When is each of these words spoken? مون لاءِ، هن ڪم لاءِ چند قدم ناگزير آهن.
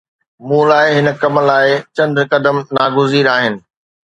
مون 0.47 0.61
لاءِ، 0.69 0.87
هن 0.97 1.07
ڪم 1.21 1.35
لاءِ 1.49 1.69
چند 1.95 2.15
قدم 2.31 2.57
ناگزير 2.75 3.25
آهن. 3.37 3.55